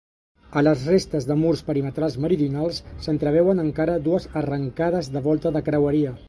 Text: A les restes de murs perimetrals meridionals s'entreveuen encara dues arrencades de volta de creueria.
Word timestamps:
A 0.59 0.61
les 0.67 0.85
restes 0.91 1.27
de 1.31 1.35
murs 1.41 1.61
perimetrals 1.67 2.17
meridionals 2.25 2.79
s'entreveuen 3.07 3.63
encara 3.65 3.99
dues 4.09 4.27
arrencades 4.43 5.13
de 5.19 5.23
volta 5.29 5.55
de 5.59 5.65
creueria. 5.71 6.17